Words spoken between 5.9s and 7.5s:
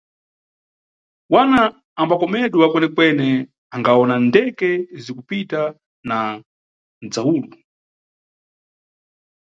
na nʼdzawulu.